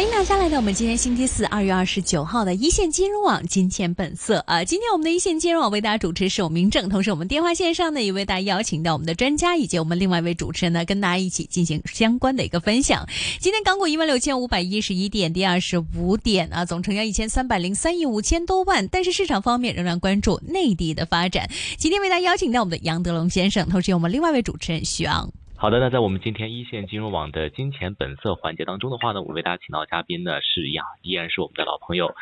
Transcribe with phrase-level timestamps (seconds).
[0.00, 4.64] 欢迎大家来到我们今天星期四二月二十九号的一线金融网金钱本色啊！
[4.64, 13.06] 今天我们的一线金融网为大家主持是我明正，同时我们电话线上呢也为大家邀请到我们的专家以及我们另外一位主持人呢，跟大家一起进行相关的一个分享。
[13.40, 18.88] 今天港股一万六千五百一十一点，跌二十五点啊，总成交一千三百零三亿五千多万。
[18.88, 21.46] 但是市场方面仍然关注内地的发展。
[21.76, 25.30] 今天为大家邀请到我们的杨德龙先生，同时有我们另外一位主持人徐昂。
[25.60, 32.14] 好的，那在我们今天一线金融网的金钱本色环节当中的话呢，我为大家请到嘉宾呢是一样，依然是我们的老朋友，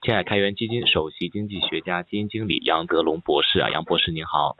[0.00, 4.56] 青海开源基金首席经济学家、基金经理杨德龙博士啊，杨博士您好。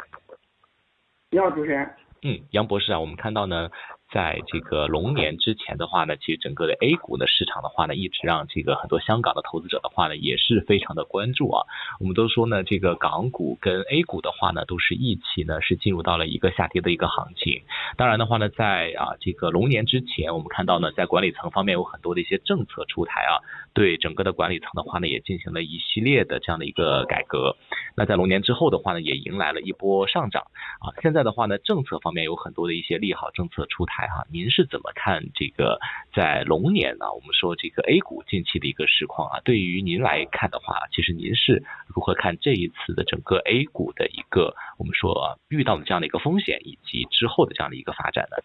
[1.30, 1.90] 你好，主持人。
[2.20, 3.70] 嗯，杨博士啊，我们看到呢。
[4.12, 11.66] 在这个龙年之前的话呢，其实整个的 A 股的市场的话呢，一直让这个很多香港的投资者的话呢，也是非常的关注啊。
[11.98, 17.62] 我们都说呢，这个港股跟 A 股的话呢，都是一起呢，是进入到了一个下跌的一个行情。
[17.96, 23.42] 当然的话呢，在啊这个龙年之前，我们看到呢，在管理层方面有很多的一些政策出台啊，
[23.76, 27.54] 对整个的管理层的话呢，也进行了一系列的这样的一个改革。
[27.94, 30.44] 那在龙年之后的话呢，也迎来了一波上涨
[30.80, 30.96] 啊。
[31.02, 34.06] 现在的话呢，政策方面有很多的一些利好政策出台。
[34.06, 35.78] 哈，您是怎么看这个
[36.14, 37.12] 在龙年呢？
[37.12, 41.62] 我们说这个 A 股近期的一个实况啊，对于您来看的话，其实您是
[41.94, 48.36] 如何看这一次的整个 A 股的一个我们说遇到的这样的一个风险，以及之后的这样的一个发展呢？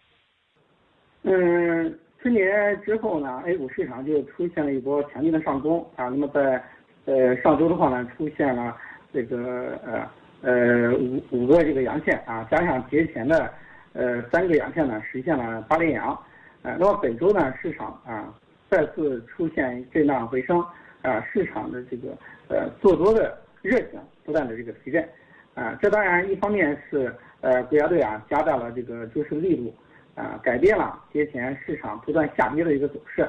[1.24, 6.08] 嗯，春节之后呢，A 股市场就出现了一波强劲的上攻啊。
[6.08, 6.62] 那么在
[7.04, 8.76] 呃上周的话呢，出现了
[9.12, 10.08] 这个呃
[10.42, 13.52] 呃五五个这个阳线啊，加上节前的。
[13.94, 16.18] 呃，三个阳线呢实现了八连阳，
[16.62, 18.32] 呃，那么本周呢市场啊
[18.70, 20.64] 再次出现震荡回升，
[21.02, 22.16] 啊，市场的这个
[22.48, 25.06] 呃做多的热情不断的这个提振，
[25.52, 29.74] 啊，这当然一方面是呃国家队啊加大了这个救市力度，
[30.14, 33.22] 啊，改变了节前市场不断下跌的一个走势，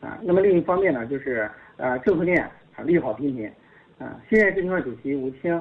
[0.00, 2.42] 啊，那么另一方面呢就是呃政策面
[2.76, 3.50] 啊利好频频，
[3.98, 5.52] 啊，新任证监会主席吴清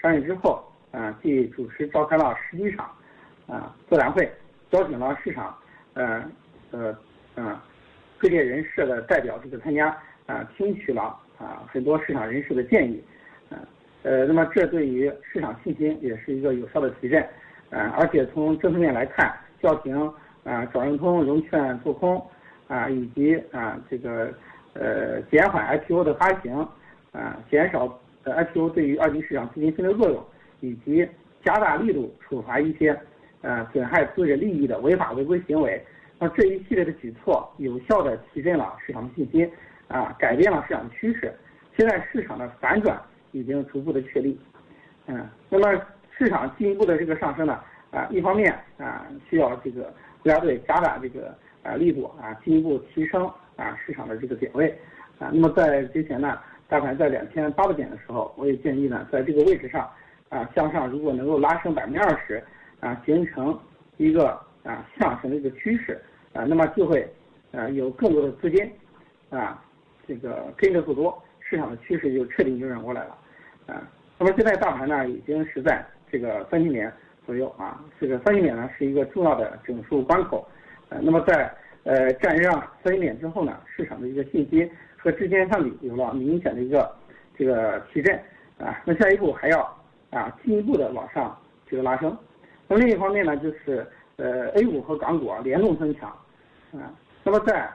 [0.00, 2.90] 上任之后啊，即主持召开了十几场。
[3.50, 4.30] 啊，座谈会
[4.72, 5.56] 邀请了市场，
[5.94, 6.22] 呃，
[6.70, 6.94] 呃，
[7.34, 7.58] 呃，
[8.18, 9.88] 各界人士的代表这个参加，
[10.26, 13.02] 啊，听取了啊很多市场人士的建议，
[13.48, 13.56] 啊，
[14.02, 17.22] 呃，那么这对于市场信心也是一个有效的提振，
[17.70, 19.96] 啊，而且从政策面来看，叫停
[20.44, 22.24] 啊转融通融券做空，
[22.66, 24.32] 啊，以及啊这个
[24.74, 26.66] 呃减缓 IPO 的发行，
[27.12, 30.24] 啊，减少呃 IPO 对于二级市场资金分流作用，
[30.60, 31.08] 以及
[31.44, 32.98] 加大力度处罚一些。
[33.40, 35.80] 呃，损害资者利益的违法违规行为，
[36.18, 39.48] 那这一系列的举措有效的提振了市场的信心，
[39.86, 41.32] 啊，改变了市场的趋势。
[41.76, 44.36] 现在市场的反转已经逐步的确立，
[45.06, 45.80] 嗯，那么
[46.10, 47.60] 市场进一步的这个上升呢，
[47.90, 54.70] 啊，一方面啊需要这个国家队加大这个啊力度啊，进一步提升啊市场的这个点位，
[55.18, 56.38] 啊，那么在之前呢，
[56.68, 59.90] 大盘在两千八百点的时候，我也建议呢，在这个位置上
[60.28, 62.42] 啊向上如果能够拉升百分之二十。
[62.80, 63.58] 啊，形成
[63.96, 66.00] 一个啊上行的一个趋势
[66.32, 67.12] 啊，那么就会
[67.50, 68.72] 啊有更多的资金
[69.30, 69.60] 啊
[70.06, 73.18] 这个跟着做多，市场的趋势就彻底扭转过来了
[73.66, 73.82] 啊。
[74.16, 76.92] 那么现在大盘呢已经是在这个三千点
[77.28, 80.48] 左右啊，这个三千点呢是一个重要的整数关口。
[80.88, 84.66] 呃，那么在呃站上三千点之后呢，市场的一个信心
[84.96, 86.90] 和之前相比有了明显的一个
[87.36, 88.18] 这个提振。
[88.56, 89.60] 啊，那下一步还要
[90.08, 92.16] 啊进一步的往上这个拉升。
[92.66, 93.86] 那么另一方面呢，就是
[94.16, 96.08] 呃 A 股和港股啊联动增强，
[96.72, 96.88] 啊，
[97.22, 97.68] 那么在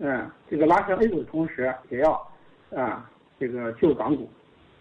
[0.00, 2.12] 嗯这个拉升 A 股的同时，也要
[2.76, 3.10] 啊
[3.40, 4.28] 这个救港股，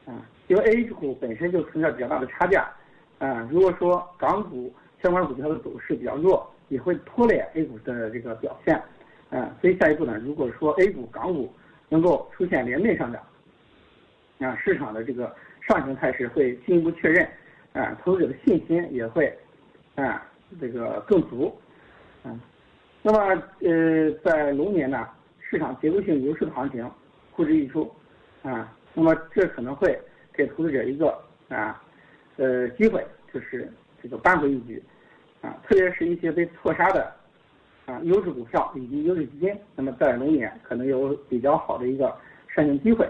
[0.06, 2.70] 啊，因为 A 股本身就存在比较大的差价，
[3.20, 8.76] 啊，如果说港股相关股票的走势比较弱，也会拖累 A 股的这个表现，
[9.30, 11.54] 啊，所以下一步呢，如果说 A 股、港股
[11.90, 13.22] 能够出现连袂上涨，
[14.40, 15.36] 啊，市场的这个
[15.68, 17.28] 上行态势会进一步确认，
[17.74, 19.32] 啊，投资者的信心也会。
[19.96, 20.24] 啊，
[20.62, 21.52] 这个更足，
[22.24, 22.40] 嗯，
[23.02, 26.88] 那么呃，在龙年呢，市场结构性牛市的行情
[27.32, 27.92] 呼之欲出，
[28.44, 30.00] 啊，那么这可能会
[30.36, 31.18] 给投资者一个
[31.50, 31.82] 啊，
[32.38, 34.82] 呃，机会，就是这个扳回一局，
[35.42, 37.12] 啊，特别是一些被错杀的
[37.86, 42.16] 啊优质股票以及优质基金，那么在龙年可能有比较好的一个
[42.48, 43.10] 上行机会，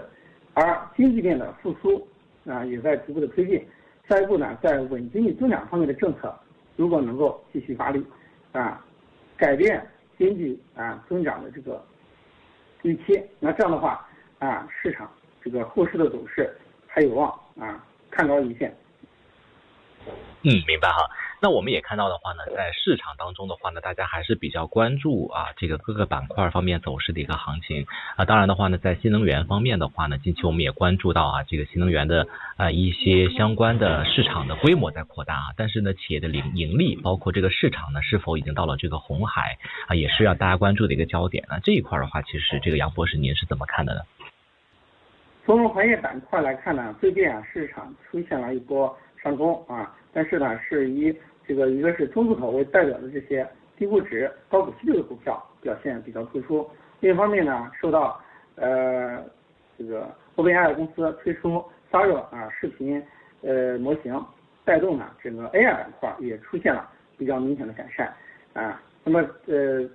[0.54, 2.08] 而经济面的复苏
[2.46, 3.62] 啊也在逐步的推进，
[4.08, 6.34] 下一步呢，在稳经济增长方面的政策。
[6.76, 8.02] 如果能够继续发力，
[8.52, 8.82] 啊，
[9.36, 9.84] 改变
[10.16, 11.84] 经济啊增长的这个
[12.82, 14.08] 预期，那这样的话
[14.38, 15.10] 啊，市场
[15.42, 16.48] 这个后市的走势
[16.86, 17.28] 还有望
[17.58, 18.74] 啊看高一线。
[20.42, 21.10] 嗯，明白哈。
[21.40, 28.24] 那我们也看到的话呢，在市场当中的话呢，大家还是比较关注啊这个各个板块方面走势的一个行情啊。
[28.24, 32.26] 当然的话呢，在新能源方面的话呢，近期我们也关注到啊这个新能源的
[32.56, 41.44] 啊一些相关的市场的规模在扩大啊，但是呢，企业的盈盈利包括这个市场呢，是否已经到了这个红海啊，也是让大家关注的一个焦点。
[41.48, 44.00] 那这一块的话，其实这个杨博士您是怎么看的呢？
[45.46, 48.94] 从行业板块来看呢，最近啊市场出现了一波
[49.28, 51.14] 上攻啊，但是呢是以
[51.46, 53.46] 这个一个是中字头为代表的这些
[53.76, 56.68] 低估值、高股息率的股票表现比较突出。
[57.00, 58.18] 另一方面呢，受到
[58.56, 59.22] 呃
[59.76, 63.02] 这个 OpenAI 公司推出 Sora 啊视频
[63.42, 64.18] 呃模型
[64.64, 68.10] 带动呢，整个 AI 板块也出现了比较明显的改善
[68.54, 68.80] 啊。
[69.04, 69.86] 那么呃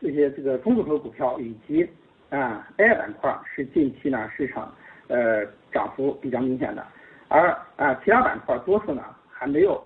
[0.00, 1.88] 这些这个中字头股票以及
[2.30, 4.74] 啊 AI 板块是近期呢市场
[5.08, 6.86] 呃涨幅比较明显的，
[7.28, 9.82] 而啊其他板块多数呢还没有。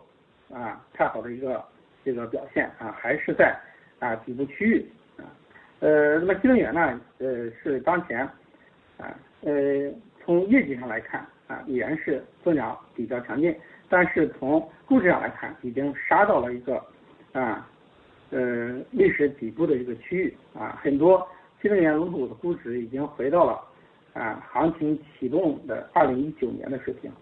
[0.50, 1.62] 啊，太好的一个
[2.02, 3.54] 这个表现啊，还是在
[3.98, 5.28] 啊底部区域啊。
[5.80, 8.20] 呃，那么新能源呢，呃是当前
[8.96, 9.52] 啊呃
[10.24, 13.54] 从业绩上来看啊，依然是增长比较强劲，
[13.90, 16.82] 但是从估值上来看，已经杀到了一个
[17.34, 17.68] 啊
[18.30, 21.28] 呃历史底部的一个区域啊，很多
[21.60, 23.62] 新能源龙头股的估值已经回到了
[24.14, 27.12] 啊行情启动的二零一九年的水平。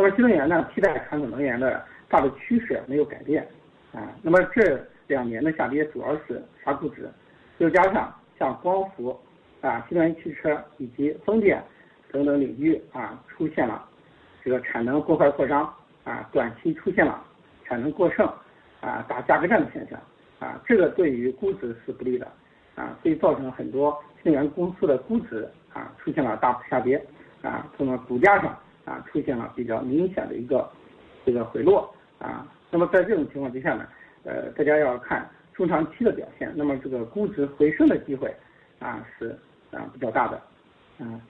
[0.00, 3.46] 那么新能源呢，替代传统能源的大的趋势没有改变，
[3.92, 7.06] 啊，那么这两年的下跌主要是杀估值，
[7.58, 9.14] 又加上像光伏
[9.60, 11.62] 啊、新能源汽车以及风电
[12.10, 13.84] 等等领域啊出现了
[14.42, 15.70] 这个产能过快扩张
[16.04, 17.22] 啊，短期出现了
[17.66, 18.26] 产能过剩
[18.80, 20.00] 啊打价格战的现象
[20.38, 22.26] 啊，这个对于估值是不利的
[22.74, 27.04] 啊，所以造成很多新能源公司的估值啊出现了大幅下跌
[27.42, 28.58] 啊，从么股价上。
[28.90, 30.68] 啊，出现了比较明显的一个
[31.24, 32.44] 这个回落啊。
[32.72, 33.86] 那么在这种情况之下呢，
[34.24, 36.52] 呃，大家要看中长期的表现。
[36.56, 38.34] 那么这个估值回升的机会
[38.80, 39.38] 啊是
[39.70, 40.42] 啊比较大的，
[40.98, 41.20] 嗯，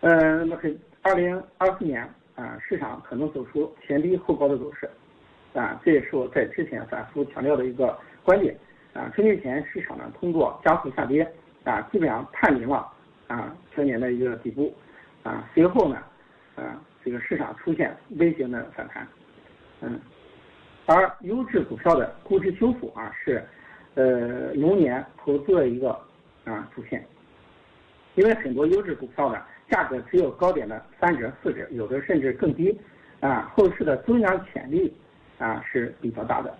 [0.00, 2.02] 呃，那么很二零二四年
[2.34, 4.88] 啊，市场可能走出前低后高的走势
[5.52, 7.94] 啊，这也是我在之前反复强调的一个
[8.24, 8.56] 观点
[8.94, 9.12] 啊。
[9.14, 11.30] 春节前市场呢通过加速下跌
[11.64, 12.90] 啊，基本上探明了
[13.26, 14.74] 啊全年的一个底部
[15.24, 15.98] 啊，随后呢
[16.56, 16.80] 啊。
[17.04, 19.04] 这个市场出现微型的反弹，
[19.80, 20.00] 嗯，
[20.86, 23.44] 而优质股票的估值修复啊是，
[23.94, 25.90] 呃龙年投资的一个
[26.44, 27.04] 啊主线，
[28.14, 32.78] 因为很多优质股票呢价格只有高点的三折四折，有的甚至更低，
[33.18, 34.94] 啊后市的增长潜力
[35.38, 36.54] 啊是比较大的，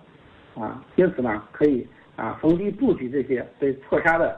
[0.59, 1.87] 啊因此呢可以
[2.17, 4.37] 啊逢低布局这些被错杀的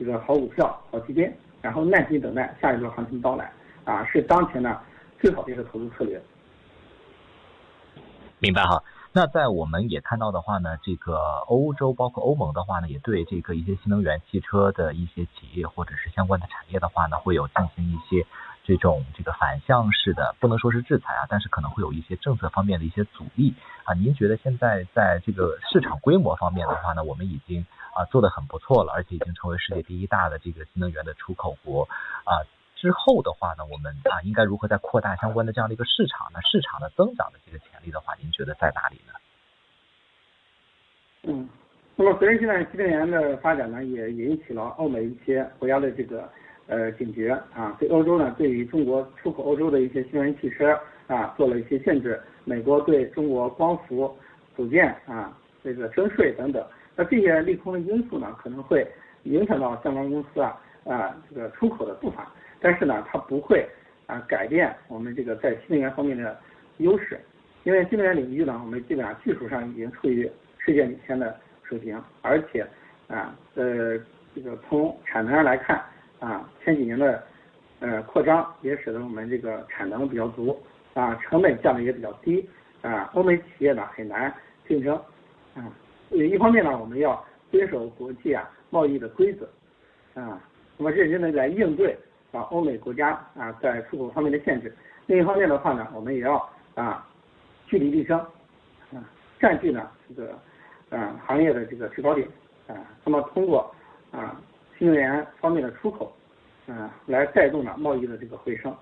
[0.00, 3.52] 这个好股票好基金，然后耐心等待下一轮行情到来，
[3.84, 4.80] 啊是当前呢。
[5.24, 6.20] 最好的一个投资策略。
[8.40, 8.84] 明白哈。
[9.10, 11.16] 那在我们也看到的话呢，这个
[11.46, 18.26] 欧洲包括欧盟的话呢，也对这个一些新能源汽车的一些企业或者是相关的产业的话呢，会有进行一些
[18.64, 23.54] 这种这个反向式的，不能说是制裁啊，但是可能会有一些政策方面的一些阻力
[23.84, 23.94] 啊。
[23.94, 31.88] 您觉得现在在这个市场规模方面的话呢，我们已经啊做的很不错了，而且已经成为世界第一大的这个新能源的出口国
[32.24, 32.44] 啊。
[32.84, 36.38] 之后的话呢，我们啊应该如何再扩大相关的这样的一个市场呢？
[36.42, 39.14] 市场的增长的这个潜力的话，您觉得在哪里呢？
[41.22, 41.48] 嗯，
[41.96, 46.28] 那么随着现在新能源的发展呢，也引起了欧美一些国家的这个
[46.66, 47.74] 呃警觉啊。
[47.80, 52.20] 对欧洲呢，对于中国出口欧洲的一些新能源汽车啊做了一些限制。
[52.44, 54.14] 美国对中国光伏
[54.54, 56.62] 组件啊这个征税等等。
[56.94, 58.86] 那这些利空的因素呢，可能会
[59.22, 62.30] 影响到相关公司啊啊这个出口的步伐。
[62.64, 63.68] 但是呢，它不会
[64.06, 66.34] 啊改变我们这个在新能源方面的
[66.78, 67.20] 优势，
[67.64, 72.66] 因为新能源领域呢，我们基本上技术上已经处于世界领先的水平，而且
[73.06, 73.98] 啊呃
[74.34, 75.84] 这个从产能上来看
[76.20, 77.22] 啊前几年的
[77.80, 80.58] 呃扩张也使得我们这个产能比较足
[80.94, 82.48] 啊成本降的也比较低
[82.80, 84.32] 啊欧美企业呢很难
[84.66, 84.96] 竞争
[85.54, 85.70] 啊
[86.12, 89.46] 一方面呢我们要遵守国际啊贸易的规则
[90.18, 90.40] 啊
[90.78, 91.94] 那么认真的来应对。
[92.34, 94.74] 啊，欧美国家啊，在出口方面的限制。
[95.06, 96.34] 另一方面的话呢，我们也要
[96.74, 97.06] 啊，
[97.66, 98.18] 据理力争，
[98.92, 98.98] 啊，
[99.38, 100.36] 占据呢这个
[100.90, 102.26] 啊行业的这个制高点
[102.66, 102.74] 啊。
[103.04, 103.72] 那么通过
[104.10, 104.40] 啊
[104.76, 106.12] 新能源方面的出口
[106.66, 108.74] 啊，来带动了贸易的这个回升。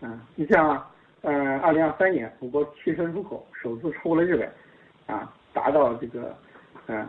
[0.00, 0.82] 啊，你像
[1.20, 6.34] 嗯，二零二三年我国汽车出口首次超过了日本，啊，达到这个
[6.86, 7.06] 嗯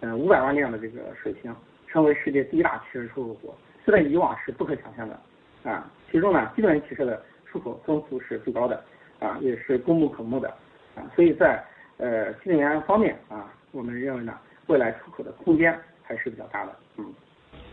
[0.00, 1.54] 嗯五百万辆的这个水平，
[1.88, 3.54] 成为世界第一大汽车出口国。
[3.86, 5.16] 这在以往是不可想象的，
[5.62, 8.82] 啊，其中呢，新能源汽车的出口增速是最高的，
[9.20, 10.48] 啊，也是功不可没的，
[10.96, 11.64] 啊，所以在
[11.98, 17.14] 呃新能源方面啊，我们认为呢，未来出口的空间还是比较大的，嗯。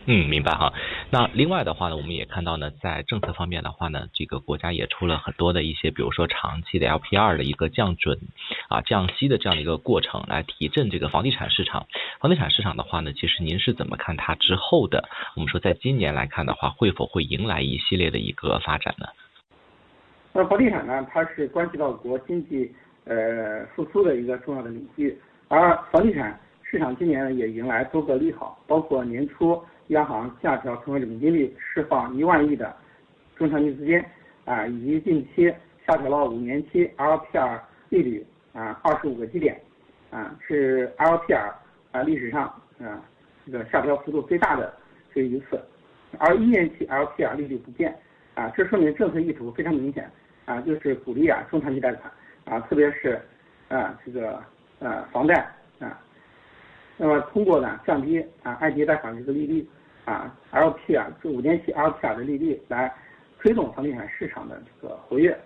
[0.05, 0.73] 嗯，明白哈。
[1.09, 8.19] 那另外的话呢，我们也看到呢，在政策方面的话呢，这个国家也出了很多的一些，比如说长期的 LPR 的一个降准
[8.67, 11.87] 啊、降息的这样的一个过程，来提振这个房地产市场。
[12.19, 15.07] 房地产市场的话呢，其实您是怎么看它之后的？
[15.37, 19.07] 我们说在今年来看的话，会否会迎来一系列的一个发展呢？
[20.33, 22.69] 那房地产呢，它是关系到国经济
[23.05, 25.17] 呃复苏的一个重要的领域，
[25.47, 29.63] 而房地产市场今年呢也迎来多个利好，包括年初。
[29.87, 32.73] 央行下调存款准备金率，释放一万亿的
[33.35, 34.03] 中长期资金
[34.45, 35.53] 啊，以及近期
[35.85, 37.59] 下调了五年期 LPR
[37.89, 39.59] 利率啊二十五个基点
[40.09, 41.51] 啊，是 LPR
[41.91, 42.43] 啊历史上
[42.79, 43.03] 啊
[43.45, 44.73] 这个下调幅度最大的
[45.13, 45.59] 这一次，
[46.17, 47.93] 而一年期 LPR 利率不变
[48.35, 50.09] 啊，这说明政策意图非常明显
[50.45, 52.11] 啊，就是鼓励啊中长期贷款
[52.45, 53.19] 啊，特别是
[53.67, 54.41] 啊这个
[54.79, 55.45] 呃房贷。
[56.97, 59.67] 那么通过呢降低啊按揭贷款的这个利率
[60.05, 62.93] 啊 LP 啊这五年期 LPR 的利率来
[63.39, 65.37] 推动房地产市场的这个活跃，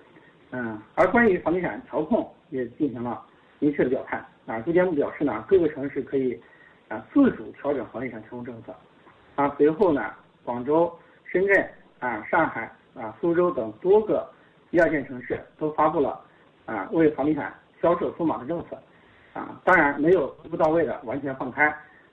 [0.51, 3.23] 嗯，而关于房地产调控也进行了
[3.59, 6.39] 明确的表态啊，住建部表示呢各个城市可以
[6.89, 8.75] 啊自主调整房地产调控政策
[9.35, 10.13] 啊，随后呢
[10.43, 10.91] 广州、
[11.25, 14.29] 深圳啊、上海啊、苏州等多个
[14.71, 16.21] 一二线城市都发布了
[16.65, 18.77] 啊为房地产销售松绑的政策。
[19.37, 21.67] 啊，当然没有一步到位的完全放开，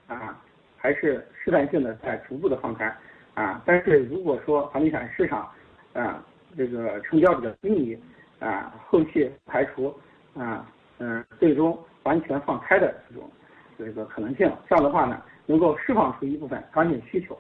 [0.07, 0.39] 啊，
[0.77, 2.95] 还是试探性的在逐步的放开，
[3.33, 5.51] 啊，但是如果说房地产市场，
[5.95, 6.23] 啊，
[6.55, 7.99] 这个成交比较低迷，
[8.41, 9.99] 啊，后续排除，
[10.37, 13.31] 啊，嗯，最终完全放开的这种
[13.79, 17.39] 这个可能性，这样的话呢，能够释放出一部分刚性需求，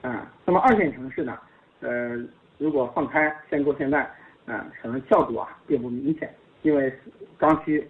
[0.00, 1.38] 啊，那么二线城市呢，
[1.78, 2.16] 呃，
[2.58, 4.10] 如果放开限购限贷，
[4.46, 6.92] 啊，可能效果啊并不明显，因为
[7.38, 7.88] 刚需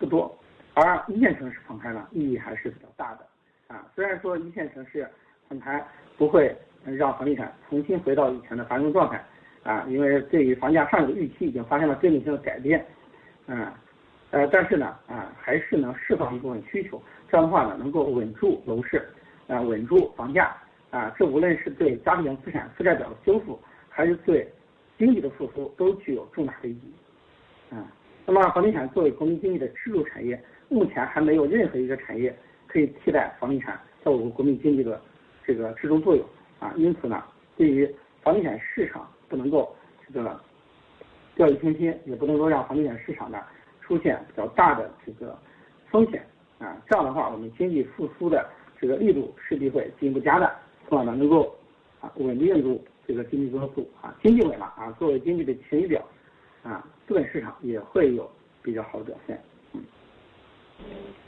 [0.00, 0.36] 不多。
[0.74, 3.26] 而一线城市放开呢，意义还是比较大的，
[3.68, 5.06] 啊，虽然说一线城市
[5.46, 5.84] 放开
[6.16, 9.22] 不会让房地产重新回到以前的繁荣状态，
[9.64, 12.82] 啊，因为对于房价上涨的预期已经发生了根本性的改变，
[13.46, 13.78] 啊，
[14.30, 19.06] 呃，但是呢，啊，还是能释放一部分需求，这样的话呢，能够稳住楼市，
[19.48, 20.56] 啊，稳住房价，
[20.90, 23.60] 啊，这无论是对家庭资产负债表的修复，
[23.90, 24.50] 还是对
[24.96, 27.92] 经济的复苏，都具有重大的意义，啊，
[28.24, 30.42] 那么房地产作为国民经济的支柱产业。
[30.72, 32.34] 目前还没有任何一个产业
[32.66, 34.98] 可以替代房地产在我们国民经济的
[35.46, 36.24] 这个支柱作用
[36.60, 37.22] 啊，因此呢，
[37.58, 37.88] 对于
[38.22, 39.76] 房地产市场不能够
[40.06, 40.40] 这个
[41.34, 43.38] 掉以轻心，也不能够让房地产市场呢
[43.82, 45.38] 出现比较大的这个
[45.90, 46.24] 风险
[46.58, 48.48] 啊，这样的话，我们经济复苏的
[48.80, 50.50] 这个力度势必会进一步加大，
[50.88, 51.54] 从而呢能够
[52.00, 56.02] 啊稳定住这个经济增速啊，经济稳了啊，作为经济的晴雨表
[56.62, 58.30] 啊，资本市场也会有
[58.62, 59.38] 比较好的表现。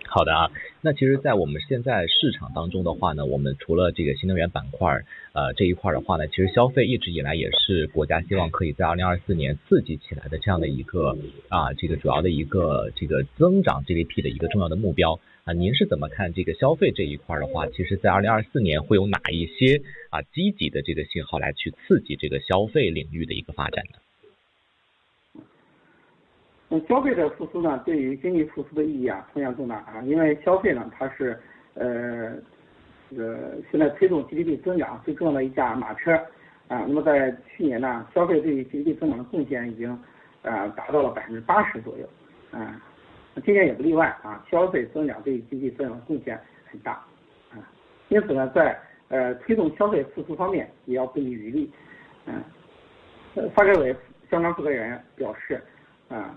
[0.06, 0.48] 好的啊，
[0.80, 11.18] 那其实，在我们现在市场当中的话呢，我们除了这个新能源板块，呃，这一块的话呢，其实消费一直以来也是国家希望可以在二零二四年刺激起来的这样的一个
[11.48, 15.52] 啊，这个主要的一个这个增长 GDP 的一个重要的目标啊。
[15.52, 17.66] 您是怎么看这个消费这一块的话？
[17.66, 23.98] 其实，在二零二四年会有哪一些啊积极的这个信号来去刺激这个消费领域的一个发展呢？
[26.88, 30.00] 消费的复苏呢，对于经济复苏的意义啊，同样重大啊。
[30.04, 31.38] 因为消费呢，它是
[31.74, 32.32] 呃
[33.10, 36.12] 这个现在推动 GDP 增长最重要的一架马车
[36.68, 36.84] 啊。
[36.86, 39.90] 那么在去年呢，消费对于 GDP 增长的贡献已经
[40.42, 42.08] 啊达到了百分之八十左右
[42.50, 42.80] 啊。
[43.44, 46.40] 今年也不例外啊，消费增长对于经济增长的贡献
[46.70, 46.92] 很大
[47.50, 47.58] 啊。
[48.08, 48.78] 因此呢，在
[49.08, 51.70] 呃推动消费复苏方面也要不遗余力。
[52.26, 52.42] 嗯，
[53.50, 53.94] 发改委
[54.30, 55.62] 相关负责人表示
[56.08, 56.34] 啊。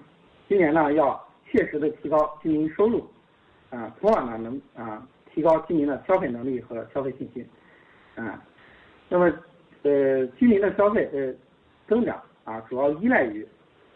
[0.48, 3.06] 今年呢，要切实的提高居民收入，
[3.70, 7.46] 啊，从而呢能啊提高居民的消费能力和消费信心，
[8.16, 8.42] 啊，
[9.10, 9.30] 那么
[9.84, 11.34] 呃居民的消费呃
[11.86, 13.46] 增长啊主要依赖于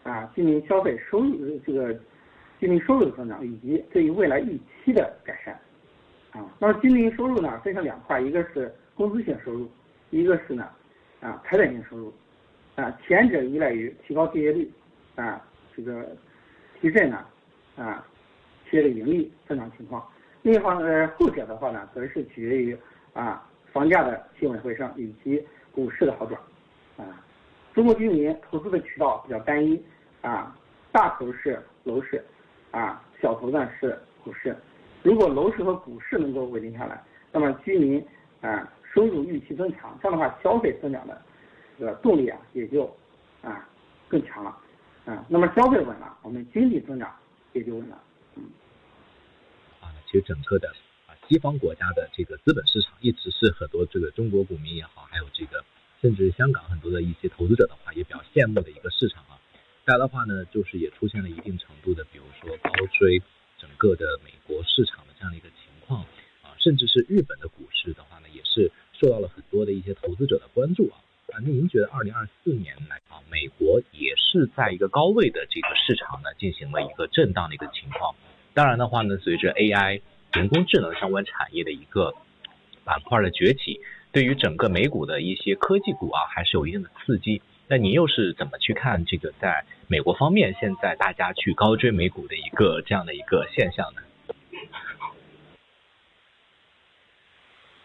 [0.02, 1.98] 啊居民消费收入这个
[2.60, 5.54] 居民收入的增长以及对于未来预期的改善，
[6.32, 9.66] 啊，那么居民收入呢分成两块，一个是工资性收入，
[10.10, 10.68] 一个是呢
[11.20, 12.12] 啊财产性收入，
[12.74, 14.70] 啊前者依赖于提高就业率，
[15.16, 15.42] 啊
[15.74, 16.14] 这个。
[16.82, 17.24] 提振呢，
[17.76, 18.04] 啊，
[18.68, 20.04] 企业的盈利增长情况。
[20.42, 22.76] 另一方呃，后者的话呢，则是取决于
[23.12, 26.40] 啊房价的企稳回升以及股市的好转。
[26.96, 27.24] 啊，
[27.72, 29.80] 中国居民投资的渠道比较单一，
[30.22, 30.52] 啊，
[30.90, 32.20] 大头是楼市，
[32.72, 34.56] 啊，小头呢是股市。
[35.04, 38.04] 如果楼市和股市能够稳定下来，那么居民
[38.40, 41.22] 啊收入预期增强，这样的话消费增长的
[41.78, 42.92] 这个动力啊也就
[43.40, 43.68] 啊
[44.08, 44.58] 更强了。
[45.04, 47.12] 啊，那么消费稳了，我们经济增长
[47.52, 48.00] 也就稳了。
[48.36, 48.44] 嗯，
[49.80, 50.68] 啊，其实整个的
[51.06, 55.64] 啊西方国家的这个资本市场一直是很多这个中国股民也好，还有这个
[56.00, 59.38] 甚至香港很多的一些投资者的话也比较羡慕的一个市场啊。
[59.84, 63.20] 大家的话呢，就是也出现了一定程度的，比如说高追
[63.58, 66.02] 整个的美国市场的这样的一个情况
[66.42, 71.02] 啊，甚至是日本的股市的话呢，也是受到了很多的一些投资者的关注啊。
[71.32, 72.41] 啊，那您觉得二零二四，
[74.54, 78.14] 在一个高位的这个市场呢，进行了一个震荡的一个情况。
[78.54, 82.14] 当然的话呢，随着 AI 人工智能相关产业的一个
[82.84, 83.80] 板块的崛起，
[84.12, 87.40] 对于整个美股的一些科技股啊，还是有一定的刺激。
[87.68, 94.02] 那您又是怎么去看这个在美国方面现在大家去高追美股的一个这样的一个现象呢？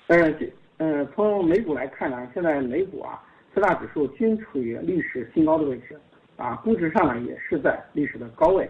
[0.08, 3.24] 嗯，嗯，从美股来看呢，现在美股啊。
[3.54, 6.00] 四大指数均处于历史新高的位置，
[6.38, 8.70] 啊，估值上呢也是在历史的高位，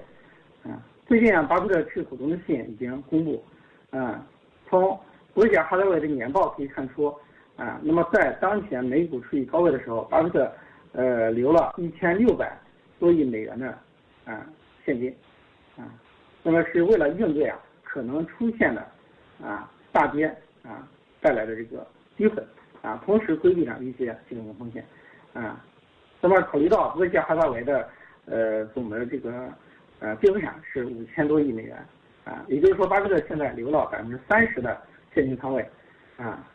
[0.64, 3.44] 啊，最近啊，巴菲特致股东的信已经公布，
[3.92, 4.26] 啊，
[4.70, 4.82] 从
[5.34, 7.14] 伯克希尔哈德韦的年报可以看出，
[7.58, 10.52] 啊，那么在当前美股处于高位的时候，巴菲特
[10.94, 12.58] 呃留了一千六百
[13.00, 13.78] 多亿美元的
[14.26, 14.48] 啊
[14.86, 15.14] 现金，
[15.78, 15.92] 啊，
[16.44, 18.82] 那么是为了应对啊可能出现的
[19.44, 20.26] 啊大跌
[20.64, 20.88] 啊
[21.20, 21.86] 带来的这个
[22.18, 22.42] 机会。
[22.84, 24.86] 啊，同时规避了一些金融风险，
[25.34, 25.66] 啊，
[26.20, 27.90] 那么考虑到伯克希尔哈萨维的
[28.26, 29.32] 呃总的这个
[30.00, 31.78] 呃净资产是五千多亿美元，
[32.26, 34.82] 啊，也就是说巴菲特现在留了百分之三十的
[35.14, 35.68] 现金仓位，
[36.18, 36.48] 啊，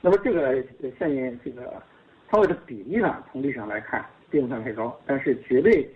[0.00, 0.62] 那么这个
[0.98, 1.82] 现金这个
[2.30, 5.88] 仓位的比例呢，从历史上来看并不算太高，但是绝对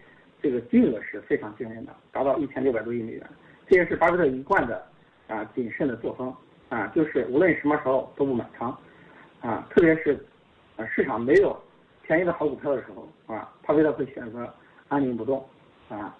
[0.42, 3.26] 这个金额是非常惊人的，达到一千六百多亿美元，
[3.68, 4.84] 这也是巴菲特一贯的
[5.28, 6.34] 啊谨慎的作风，
[6.68, 8.76] 啊，就是无论什么时候都不满仓。
[9.40, 10.18] 啊，特别是，
[10.76, 11.56] 啊，市场没有
[12.08, 14.50] 便宜的好股票的时候，啊，巴菲特会选择
[14.88, 15.46] 安宁不动，
[15.90, 16.16] 啊，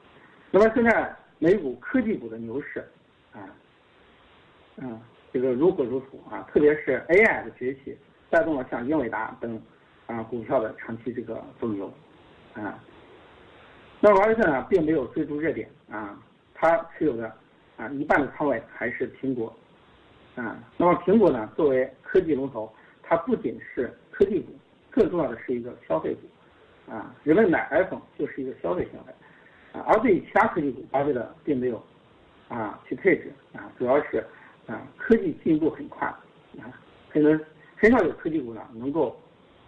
[0.50, 2.86] 那么现在美股科技股的牛市，
[3.32, 3.40] 啊，
[4.76, 5.00] 嗯，
[5.32, 7.96] 这个如火如荼啊，特别是 AI 的崛起，
[8.28, 9.58] 带动了像英伟达等
[10.06, 11.90] 啊股票的长期这个增流，
[12.52, 12.78] 啊，
[13.98, 16.22] 那巴菲特呢，并没有追逐热点，啊，
[16.52, 17.32] 他持有的
[17.78, 19.56] 啊一半的仓位还是苹果，
[20.36, 22.70] 啊，那么苹果呢，作为科技龙头。
[23.10, 24.52] 它不仅是科技股，
[24.98, 31.80] 更重要的是一个消费股，啊，人们买 iPhone 就是一个消费行为，啊，而对于其他科技股，巴菲特并没有
[32.48, 34.24] 啊去配置，啊，主要是
[34.66, 36.08] 啊科技进步很快，
[36.58, 36.66] 啊，
[37.10, 37.40] 可能
[37.76, 39.16] 很少有科技股呢能够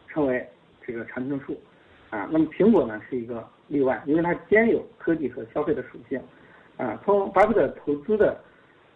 [0.09, 0.45] 成为
[0.85, 1.57] 这个常青树，
[2.11, 6.21] 啊，那么苹果呢是一个例外，因为它兼有科技和消费的属性，
[6.77, 8.37] 啊，从巴菲特投资的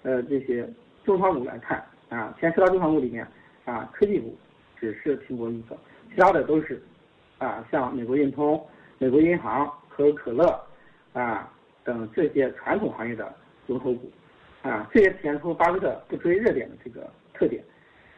[0.02, 0.68] 呃这些
[1.04, 3.24] 重仓股来看，啊，前十大重仓股里面。
[3.66, 4.36] 啊，科技股
[4.78, 5.74] 只是苹果一个，
[6.14, 6.80] 其他的都是
[7.38, 8.64] 啊，像美国运通、
[8.98, 10.64] 美国银行、可口可乐
[11.12, 11.50] 啊
[11.82, 13.34] 等这些传统行业的
[13.66, 14.10] 龙头股
[14.62, 17.62] 啊，这也体现出巴菲特不追热点的这个特点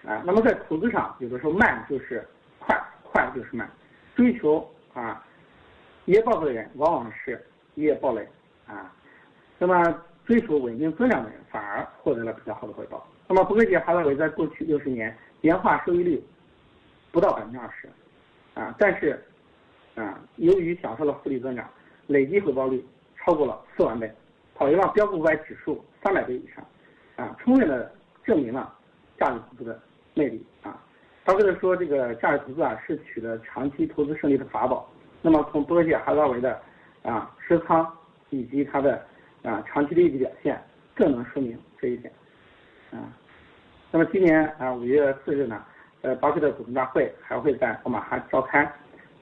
[0.04, 0.22] 啊。
[0.26, 2.22] 那么在投资上，有的时候慢就是
[2.58, 3.70] 快，快就是慢，
[4.14, 5.24] 追求啊
[6.04, 7.42] 一夜暴富的人往往是
[7.76, 8.28] 一夜暴雷
[8.66, 8.92] 啊。
[9.58, 13.06] 那么追求稳定增长的人反而获得了比较好的回报。
[13.26, 15.16] 那么伯克希尔哈撒韦在过去六十年。
[15.42, 16.20] 年化收益率
[17.16, 17.88] 不到百分之二十，
[18.60, 19.18] 啊，但是
[19.94, 21.66] 啊，由于享受了复利增长，
[22.08, 22.84] 累计回报率
[23.16, 24.12] 超过了四万倍，
[24.54, 26.62] 跑赢了标普五百指数三百倍以上，
[27.16, 27.90] 啊，充分的
[28.22, 28.70] 证明了
[29.18, 29.80] 价值投资的
[30.12, 30.78] 魅力啊。
[31.24, 34.86] 他为了说这个价值投资啊是取得长期投资胜利的法宝，
[35.22, 36.60] 那么从伯克希尔哈拉维的
[37.02, 37.90] 啊持仓
[38.28, 39.02] 以及它的
[39.42, 40.62] 啊长期的业绩表现，
[40.94, 42.12] 更能说明这一点，
[42.90, 43.08] 啊。
[43.90, 45.64] 那么今年啊五月四日呢，
[46.06, 48.62] 呃，巴菲特股东大会还会在奥马哈召开，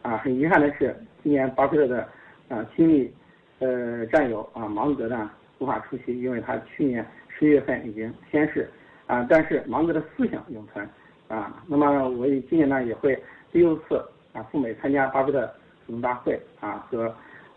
[0.02, 2.06] 啊，很遗憾的是，今年巴菲特的
[2.50, 3.10] 啊亲密
[3.58, 8.68] 呃战友啊芒格呢无法出席，因为他去年十一月份已经仙逝，
[9.06, 10.86] 啊，但是芒格的思想永存，
[11.28, 13.18] 啊，那么我今年呢也会
[13.50, 13.96] 第六次
[14.34, 15.46] 啊赴美参加巴菲特
[15.86, 17.10] 股东大会，啊，和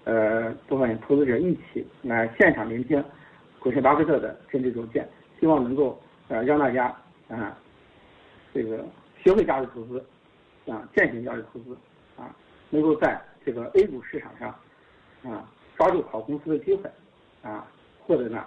[0.06, 3.04] 呃部分投资者一起来现场聆听
[3.60, 5.06] 股神巴菲特的真知灼见，
[5.38, 6.02] 希望能够。
[6.30, 6.94] 呃，让大家
[7.30, 7.58] 啊，
[8.54, 8.84] 这个
[9.24, 10.04] 学会价值投资，
[10.72, 11.78] 啊，践行价值投资，
[12.16, 12.34] 啊，
[12.70, 14.50] 能够在这个 A 股市场上，
[15.24, 16.90] 啊，抓住好公司的机会，
[17.42, 17.68] 啊，
[18.00, 18.44] 获得呢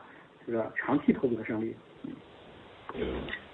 [0.47, 1.77] 这个长期投资的胜利。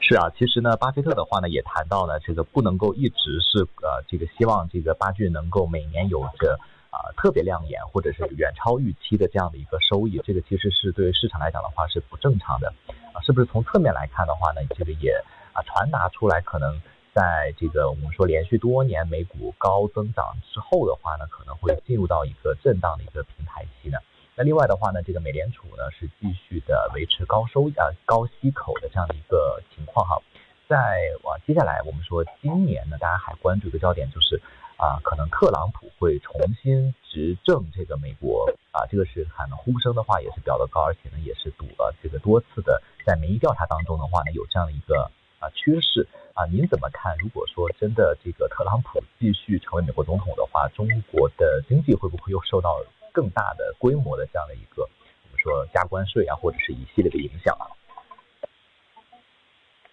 [0.00, 6.58] 是啊，其实呢，巴菲特的话呢也谈到了这个不能够一直是呃这个希望这个巴郡能够每年有着
[6.90, 12.72] 啊特别亮眼或者是远超预期的这样的一个收益，这个其实是对于市场来讲的话是不正常的。
[13.12, 14.60] 啊是不是从侧面来看的话呢？
[14.76, 15.10] 这个也
[15.52, 16.80] 啊传达出来，可能
[17.16, 23.96] 在这个我们说连续多年美股高增长之后的话呢，可能会进入到一个震荡的一个平台期呢。
[24.34, 30.20] 那另外的话呢，这个美联储呢是继续的维持高收啊高息口的这样的一个情况哈。
[30.68, 34.38] 在往接下来我们说今年呢，大家还关注一个焦点就是
[34.76, 45.10] 啊，可能特朗普会重新执政这个美国啊，这个是喊的呼声的话也是比较的高，而且呢也是赌了这个多次的在民意调查当中的话呢有这样的一个。
[45.54, 47.16] 趋势啊，您怎么看？
[47.18, 52.78] 如果说真的这个特朗普继续成为美国总统的话，中国的经济会不会又受到
[53.10, 57.64] 更大的规模的这样的一个我们说加关税啊，或者是一系列的影响啊？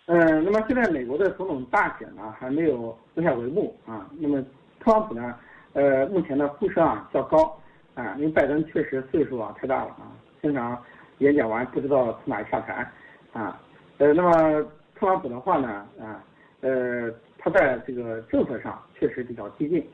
[0.07, 4.09] 嗯，那么现在美国的总统大选呢还没有落下帷幕啊。
[4.19, 4.43] 那么
[4.81, 5.39] 特朗普呢，
[5.71, 7.57] 呃，目前的呼声啊较高
[7.95, 10.11] 啊，因为拜登确实岁数啊太大了啊，
[10.41, 10.77] 经常
[11.19, 12.91] 演讲完不知道从哪下台
[13.31, 13.57] 啊。
[13.99, 14.65] 呃，那么。
[15.03, 16.23] 特朗普的话呢，啊，
[16.61, 19.85] 呃，他在这个政策上确实比较激进，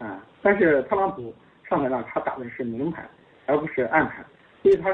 [0.00, 3.08] 啊，但是特朗普上台呢，他打的是明牌，
[3.46, 4.24] 而不是暗牌，
[4.62, 4.90] 所以他，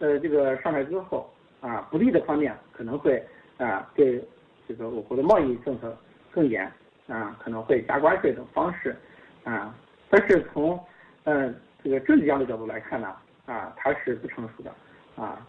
[0.00, 3.24] 呃，这个上台之后，啊，不利的方面可能会
[3.56, 4.20] 啊，对
[4.66, 5.96] 这个我国的贸易政策
[6.32, 6.68] 更严，
[7.06, 8.96] 啊，可能会加关税等方式，
[9.44, 9.72] 啊，
[10.10, 10.76] 但是从，
[11.22, 13.14] 呃，这个政治家的角度来看呢，
[13.46, 14.74] 啊，他是不成熟的，
[15.22, 15.46] 啊，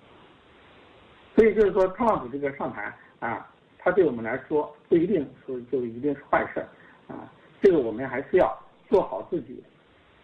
[1.35, 2.93] 所以就是说特朗普这个上台。
[3.21, 3.47] 啊，
[3.85, 6.65] 它对我们来说不一定是就一定是坏事儿，
[7.13, 8.51] 啊，这个我们还是要
[8.89, 9.63] 做好自己，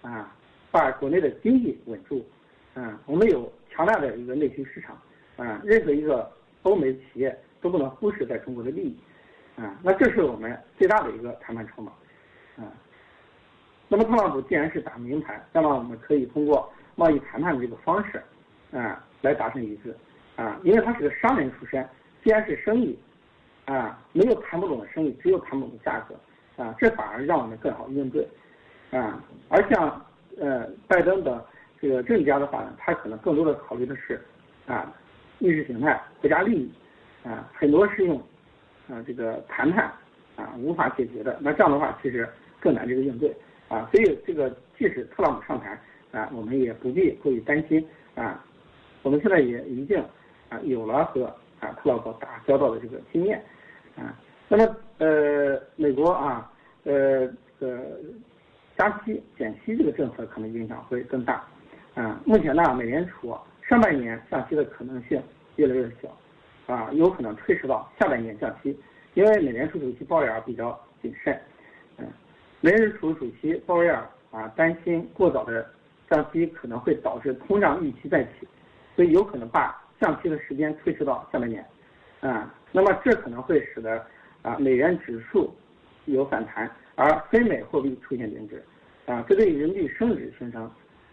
[0.01, 0.35] 啊，
[0.71, 2.25] 把国内的经济稳住，
[2.73, 4.99] 嗯，我们有强大的一个内需市场，
[5.37, 6.27] 啊，任何一个
[6.63, 8.97] 欧美企业都不能忽视在中国的利益，
[9.61, 11.91] 啊，那这是我们最大的一个谈判筹码，
[12.57, 12.65] 啊，
[13.87, 18.23] 那么特朗普既然是打明牌，那么我们可以通过贸易谈判的这个方式，
[18.75, 19.95] 啊，来达成一致，
[20.35, 21.87] 啊，因为他是个商人出身。
[22.23, 22.97] 既然是生意，
[23.65, 26.15] 啊，没有谈不拢的生意，只有谈不拢的价格，
[26.61, 28.27] 啊，这反而让我们更好应对，
[28.89, 30.03] 啊，而像
[30.39, 31.45] 呃拜登的
[31.79, 34.19] 这个政治家的话呢，他可能更多的考虑的是，
[34.65, 34.91] 啊，
[35.39, 36.71] 意识形态、国家利益，
[37.23, 38.17] 啊，很多是用，
[38.89, 39.85] 啊这个谈判，
[40.35, 42.27] 啊无法解决的，那这样的话其实
[42.59, 43.33] 更难这个应对，
[43.69, 45.79] 啊，所以这个即使特朗普上台，
[46.11, 48.43] 啊，我们也不必过于担心，啊，
[49.03, 50.03] 我们现在也已经
[50.49, 51.33] 啊有了和。
[51.61, 53.39] 啊，特朗普打交道的这个经验，
[53.95, 54.17] 啊，
[54.49, 56.51] 那么呃，美国啊，
[56.85, 57.27] 呃，
[57.59, 57.99] 这个
[58.75, 61.45] 加息减息这个政策可能影响会更大，
[61.93, 65.21] 啊，目前呢，美联储上半年降息的可能性
[65.57, 68.75] 越来越小，啊，有可能推迟到下半年降息，
[69.13, 71.39] 因为美联储主席鲍威尔比较谨慎，
[71.97, 72.07] 嗯，
[72.59, 75.63] 美联储主席鲍威尔啊，担心过早的
[76.09, 78.47] 降息可能会导致通胀预期再起，
[78.95, 79.79] 所以有可能把。
[80.01, 81.63] 降息的时间推迟到下半年，
[82.21, 84.03] 啊，那么这可能会使得
[84.41, 85.55] 啊美元指数
[86.05, 88.63] 有反弹，而非美货币出现贬值，
[89.05, 90.69] 啊，这对人民币升值形成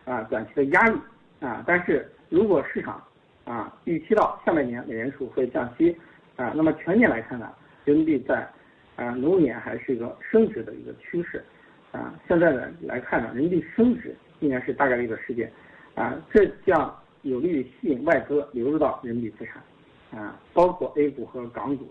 [0.06, 0.98] 啊短期的压力，
[1.40, 3.04] 啊，但是如果市场
[3.44, 5.94] 啊预期到下半年美联储会降息，
[6.36, 7.52] 啊，那么全年来看呢，
[7.84, 8.48] 人民币在
[8.96, 11.44] 啊龙年还是一个升值的一个趋势，
[11.92, 15.52] 啊，现在呢来看呢，人民币升值应该是大概率的事件，
[15.94, 16.98] 啊，这将。
[17.28, 19.62] 有利于吸引外资流入到人民币资产，
[20.18, 21.86] 啊，包括 A 股和港股，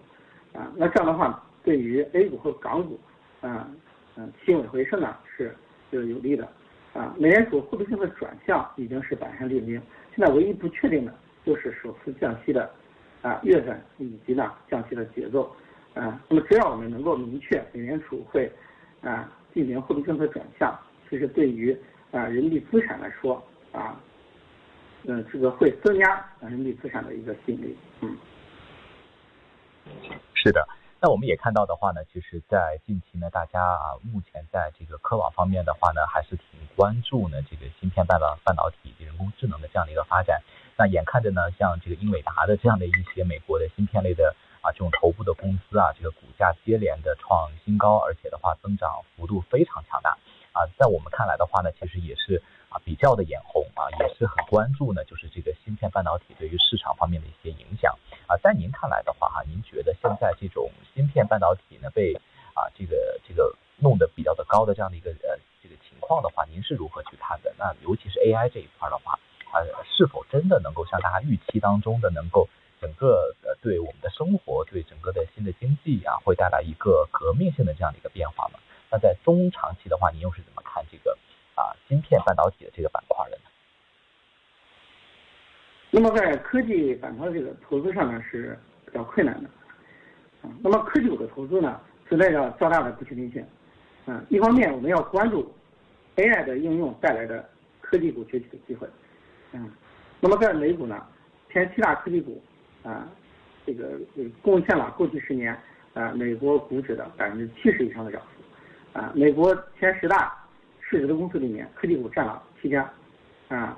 [0.54, 3.00] 啊，那这样的话，对于 A 股和港股，
[3.42, 3.70] 啊，
[4.16, 5.56] 嗯，轻尾回升呢是
[5.92, 6.48] 就是有利的，
[6.94, 9.82] 啊，美联储货币政策转向已经是板上钉钉，
[10.16, 11.14] 现在唯一不确定的
[11.46, 12.70] 就是首次降息的
[13.22, 15.52] 啊月份以及呢降息的节奏，
[15.94, 18.52] 啊，那么只要我们能够明确美联储会
[19.02, 20.76] 啊进行货币政策转向，
[21.10, 21.78] 其实对于
[22.12, 24.02] 啊人民币资产来说，啊。
[25.04, 27.78] 嗯，这个会增加人民币资产的一个吸引力。
[28.02, 28.18] 嗯，
[30.34, 30.68] 是的。
[31.00, 40.42] 那我们也看到的话呢，其实，在近期呢，大家啊，目前在这个科网方面的话呢，还是挺关注呢这个芯片半导半导体以及、人工智能的这样的一个发展。
[40.76, 50.18] 那眼看着呢，像这个英伟达的这样的一些美国的芯片类的啊这种头部的公司啊，这个股价接连的创新高，而且的话增长幅度非常强大
[50.52, 52.42] 啊，在我们看来的话呢，其实也是。
[52.84, 58.36] 比较的眼红啊，也是很关注呢，就是这个芯片半导体对于市场方面的一些影响啊。
[58.38, 62.14] 在您看来的话哈，您觉得现在这种芯片半导体呢被
[62.54, 67.54] 啊这个这个弄得比较的高的这样的一个呃这个情况的话，您是如何去看的？
[67.58, 69.14] 那尤其是 AI 这一块的话，
[69.52, 72.48] 啊是否真的能够像大家预期当中的能够
[72.82, 78.60] 整个呃对我们的生活对整个的新的经济啊会带来一个革命性的这样的一个变化吗？
[78.90, 81.18] 那在中长期的话，您又是怎么看这个？
[81.58, 83.38] 啊，芯片半导体的这个板块的？
[85.90, 89.50] 那么在科技板块这个投资上呢是比较困难的，
[90.44, 93.44] 啊，那么科技股的投资呢存在着较大的不确定性，
[94.06, 95.52] 嗯，一方面我们要关注
[96.18, 97.50] AI 的应用带来的
[97.82, 98.88] 科技股崛起的机会，
[99.54, 99.72] 嗯，
[100.20, 101.04] 那么在美股呢，
[101.52, 102.40] 前七大科技股
[102.84, 103.10] 啊，
[103.66, 103.98] 这个
[104.44, 105.58] 贡献了过去十年
[105.96, 109.12] 啊美国股指的百分之七十以上的涨幅啊。
[109.16, 110.38] 美国前十大
[110.90, 112.90] 市值的公司里面，科技股占了七家
[113.50, 113.78] 啊，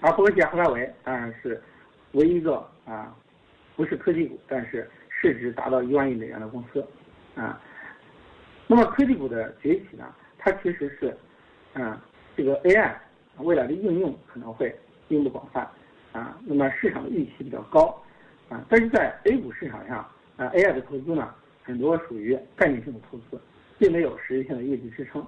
[0.00, 1.62] 而伯克希尔哈撒韦当然是
[2.12, 3.14] 唯一一个啊
[3.76, 6.82] 不是科技股，但是市值达到一万亿美元的公司
[7.34, 7.60] 啊。
[8.66, 11.14] 那么科技股的崛起呢，它其实是
[11.78, 12.02] 啊
[12.34, 12.94] 这个 AI
[13.38, 14.74] 未来的应用可能会
[15.08, 15.68] 应用广泛
[16.12, 18.02] 啊，那么市场的预期比较高
[18.48, 19.98] 啊，但是在 A 股市场上
[20.36, 23.38] 啊 AI 的投资呢，很多属于概念性的投资，
[23.78, 25.24] 并没有实质性的业绩支撑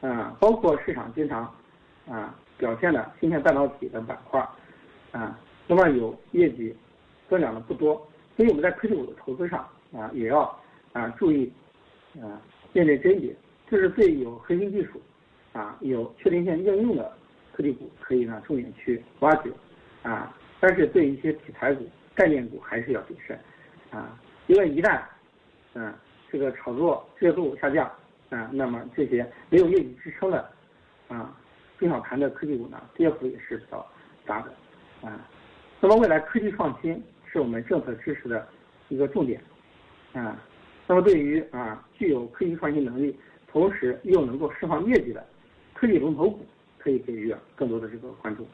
[0.00, 1.42] 啊，包括市场经常
[2.08, 4.40] 啊表现的芯片半导体的板块
[5.12, 6.74] 啊，那么有业绩
[7.28, 7.94] 增长的不多，
[8.36, 10.42] 所以我们在科技股的投资上啊也要
[10.92, 11.52] 啊注意
[12.20, 12.40] 啊
[12.72, 13.34] 辨别甄别，
[13.70, 15.00] 就是对有核心技术
[15.52, 17.12] 啊有确定性应用的。
[17.52, 19.50] 科技股可以呢重点去挖掘，
[20.02, 23.34] 啊，但是对一些题材股、概念股还是要谨慎，
[23.90, 24.14] 啊，
[24.46, 25.00] 因为一旦，
[25.72, 25.90] 嗯，
[26.30, 27.90] 这个炒作热度下降，
[28.30, 30.48] 啊，那么这些没有业绩支撑的，
[31.08, 31.34] 啊，
[31.78, 33.86] 中小盘的科技股呢，跌幅也是比较
[34.24, 35.28] 大的，啊，
[35.80, 38.46] 那么未来科技创新是我们政策支持的
[38.88, 39.40] 一个重点，
[40.12, 40.40] 啊，
[40.86, 43.18] 那么对于啊具有科技创新能力，
[43.50, 45.26] 同时又能够释放业绩的
[45.74, 46.46] 科技龙头股。
[46.78, 48.46] 可以给予更多的这个关注，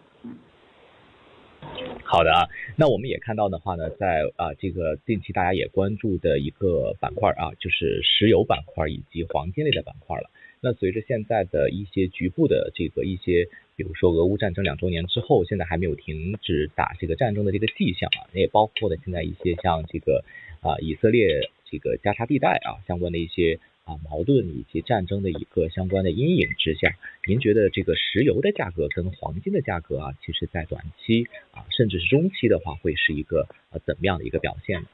[2.05, 10.31] 好的啊，那我们也看到的话呢，在啊这个近期大家也关注的一个板块啊，就是石油板块以及黄金类的板块了。
[10.61, 20.25] 那随着现在的一些局部的这个一些，比如说俄乌战争两周年之后，现在还没有停止打这个战争的这个迹象啊，那也包括了现在一些像这个
[20.61, 23.59] 啊以色列这个加沙地带啊相关的一些。
[23.85, 26.95] 啊，矛盾以及战争的一个相关的阴影之下，
[27.27, 34.89] 您觉得这个石油的价格跟黄金的价格啊，其实在短期啊，甚至是中期的话，会是一个呃怎么样的一个表现呢？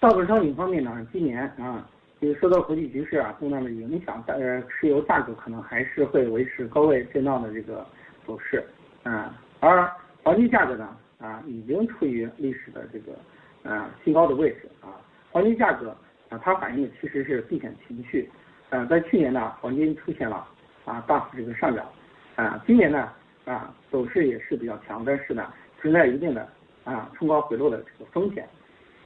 [0.00, 1.86] 大宗商品方面呢，今年啊，
[2.18, 7.86] 就是受到国际局势啊动荡的影响，呃，石油价格可能还是会维持高位震荡的这个
[8.26, 8.64] 走势
[9.02, 9.86] 啊，而
[10.22, 13.18] 黄金价格呢啊，已经处于历史的这个
[13.62, 14.96] 啊新高的位置啊，
[15.30, 15.94] 黄金价格。
[16.28, 18.28] 啊，它反映其实是避险情绪，
[18.70, 20.44] 呃，在去年呢，黄金出现了
[20.84, 21.86] 啊大幅这个上涨，
[22.34, 23.12] 啊，今年呢
[23.44, 26.48] 啊走势也是比较强，但是呢存在一定的
[26.82, 28.48] 啊冲高回落的这个风险，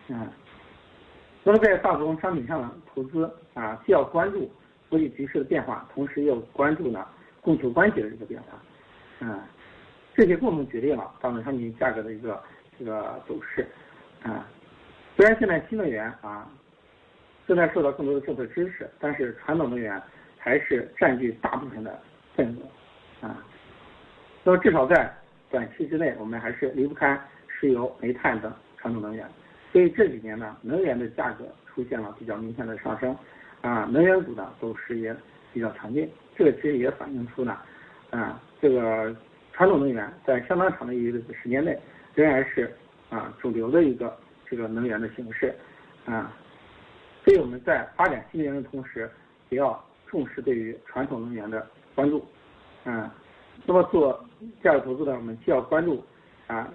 [0.08, 0.26] 嗯，
[1.44, 4.50] 那么在大宗商品上的投资啊，既要关注
[4.88, 7.06] 国际局势的变化，同时又关注呢
[7.42, 8.58] 供求关系的这个变化，
[9.20, 9.38] 嗯，
[10.14, 12.42] 这些共同决定了大宗商品价格的一个
[12.78, 13.68] 这个走势，
[14.22, 14.48] 啊，
[15.16, 16.50] 虽然现在新能源啊。
[17.50, 20.00] 正在受到更多的政策支持，但是传统能源
[20.38, 21.98] 还是占据大部分的
[22.36, 23.44] 份额，啊，
[24.44, 25.12] 那么至少在
[25.50, 29.26] 短期之内，我们还是离不开石油、煤炭等传统能源。
[29.72, 33.16] 所以这几年呢，能源的价格出现了比较明显的上升，
[33.62, 35.12] 啊，能源股呢走势也
[35.52, 36.08] 比较强劲。
[36.36, 37.58] 这个其实也反映出呢，
[38.10, 39.12] 啊，这个
[39.52, 41.76] 传统能源在相当长的一个时间内
[42.14, 42.72] 仍然是
[43.08, 44.16] 啊主流的一个
[44.48, 45.52] 这个能源的形式，
[46.06, 46.32] 啊。
[47.24, 49.10] 所以我们在发展新能源的同时，
[49.50, 52.24] 也要重视对于传统能源的关注，
[52.84, 53.08] 嗯，
[53.66, 54.24] 那么做
[54.62, 56.02] 价值投资呢，我们既要关注
[56.46, 56.68] 啊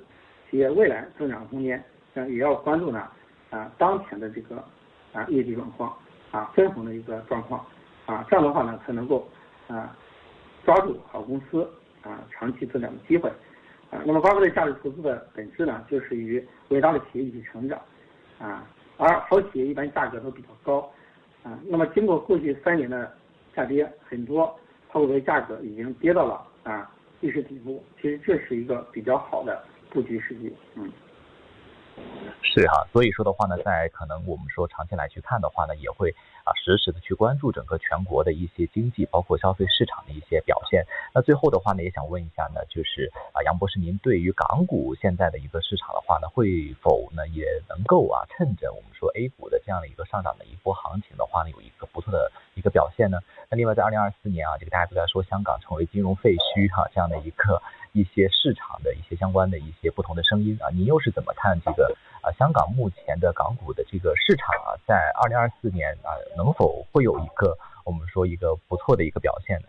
[0.49, 3.07] 企业未来增长空间，嗯，也要关注呢
[3.49, 4.63] 啊当前的这个
[5.13, 5.97] 啊业绩状况
[6.31, 7.65] 啊分红的一个状况
[8.05, 9.27] 啊，这样的话呢才能够
[9.67, 9.97] 啊
[10.63, 11.67] 抓住好公司
[12.03, 13.29] 啊长期增长的机会
[13.89, 13.99] 啊。
[14.05, 17.81] 那么巴菲特价值投资的本质呢，就是与伟大的企业一起成长
[18.39, 18.63] 啊。
[18.97, 20.91] 而好企业一般价格都比较高，
[21.43, 23.11] 啊，那么经过过去三年的
[23.55, 24.53] 下跌，很多
[24.87, 26.89] 好股的价格已经跌到了啊
[27.21, 30.91] 历史底部，其实这是一个比较好的布局时机，嗯。
[32.41, 36.11] 是哈，所以说的话呢，在可能我们说长期来去看的话呢，也会
[36.43, 40.85] 啊实时的去关注整个全国的一些经济，包括消费市场的一些表现。
[41.13, 53.19] 那最后的话呢，也想问一下呢，就是啊杨博士，您对于港股现在的一个市场的话呢，会否呢也能够啊趁着我们说 A 股的这样的一个上涨的一波行情的话呢，有一个不错的一个表现呢？
[53.49, 57.61] 那另外在二零二四年啊，这个大家都在说香港成为金融废墟哈这样的一个
[57.95, 61.95] 一些市场的一些相关的一些不同的声音啊，您又是怎么看这个？
[62.21, 69.67] 啊，香港目前的港股的这个市场啊，在二零二四年啊，能否会有一个我们说一个不错的一个表现呢？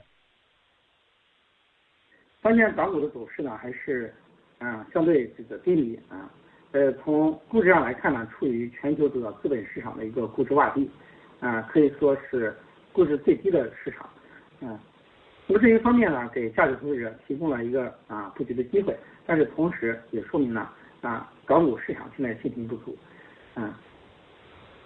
[2.43, 4.13] 当前港股的走势呢，还是
[4.59, 6.29] 啊相对这个低迷啊，
[6.73, 10.91] 呃，从估值上来看呢，处于全球主要资本市场的一个估值洼地
[11.39, 12.57] 啊，可以说是
[12.93, 14.11] 估值最低的市场
[14.69, 14.81] 啊。
[15.49, 22.99] 那么这一方面呢，给价值投资者提供了一个啊布局的机会，但是同时也说明了啊港股市场现在信心不足，
[23.55, 23.79] 啊，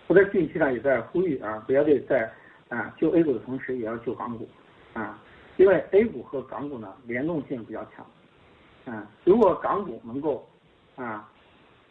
[0.06, 2.30] 我在近期呢也在呼吁啊，不要对在
[2.68, 4.46] 啊救 A 股的同时也要救港股，
[4.92, 5.18] 啊，
[5.56, 10.46] 因为 A 股和港股呢联动性比较强，啊，如果港股能够
[10.94, 11.26] 啊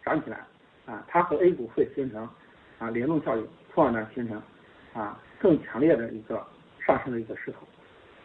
[0.05, 0.45] 涨起来，
[0.86, 2.29] 啊，它和 A 股会形成
[2.77, 4.39] 啊联动效应，从而呢形成
[4.93, 6.45] 啊更强烈的一个
[6.86, 7.65] 上升的一个势头。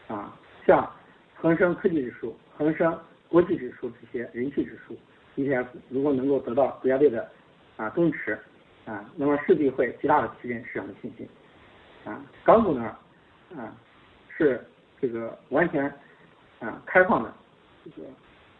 [0.08, 0.36] 啊，
[0.66, 0.90] 像
[1.34, 4.96] 恒生科技指数、恒生国际指数这些人气指数
[5.36, 7.26] ETF，如果能够得到国家队的
[7.76, 8.38] 啊增持，
[8.84, 11.26] 啊，那么势必会极大的提振市场的信心。
[12.04, 12.96] 啊，港股呢，
[13.56, 13.74] 啊，
[14.28, 14.62] 是
[15.00, 15.84] 这个完全
[16.60, 17.32] 啊开放的
[17.84, 18.08] 这个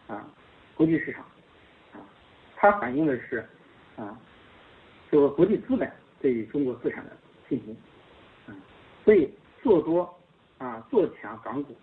[0.07, 0.27] 啊
[0.75, 1.23] 国际市场，
[1.93, 2.01] 啊，
[2.55, 3.47] 它反映的是
[3.95, 4.19] 啊
[5.11, 7.11] 这个国际资本对于中国资产的
[7.47, 7.77] 信心，
[8.47, 8.49] 啊，
[9.03, 9.31] 所以
[9.61, 10.11] 做多。
[10.57, 11.75] 啊，做强港股，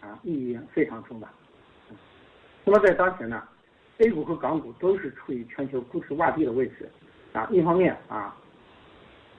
[0.00, 1.28] 啊，意义非常重大。
[2.64, 3.42] 那么在当前呢
[3.98, 6.88] ，A 股和港股都是处于全球估值洼地的位置。
[7.32, 8.36] 啊，一方面啊，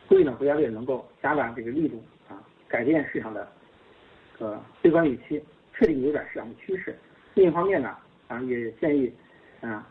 [0.07, 3.47] 呼吁呢国家队能够加大这个力度啊，改变市场的
[4.37, 5.43] 呃悲观预期，
[5.75, 6.97] 确定扭转市场的趋势。
[7.33, 7.95] 另一方面呢，
[8.27, 9.13] 啊，也建议
[9.61, 9.85] 啊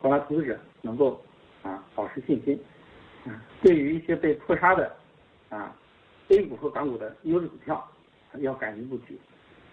[0.00, 1.22] 广大投资者能够
[1.62, 2.58] 啊保持信心。
[3.24, 4.92] 啊，对于一些被错杀的
[5.48, 5.76] 啊
[6.28, 7.88] A 股和港股的优质股票。
[8.38, 9.20] 要敢于布局，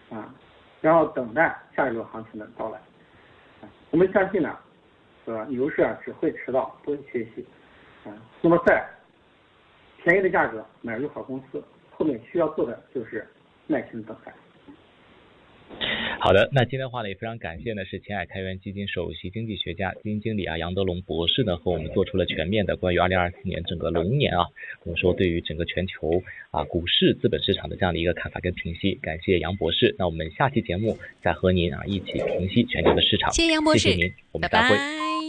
[0.10, 0.36] 啊，
[0.82, 2.82] 然后等待下一轮行情的到来。
[3.90, 4.54] 我们相信呢，
[5.24, 7.46] 是呃，牛市啊只会迟到，不会缺席。
[8.04, 8.86] 啊，那么在
[10.04, 13.26] 便宜的价格买入好公司，后面需要做的就是
[13.66, 14.34] 耐心等待。
[16.20, 24.46] 好的，那今天的话呢，也非常感谢呢，是前海开源基金首席经济学家、基金经理啊杨德龙博士呢，和我们做出了全面的关于二零二四年整个龙年啊，
[24.84, 28.96] 我们说对于整个全球啊股市、资本市场的这样的一个看法跟评析。
[28.96, 33.32] 感谢杨博士，那我们下期节目再和您啊一起评析全球的市场。
[33.32, 35.29] 谢谢杨博士，谢谢您，我们再会。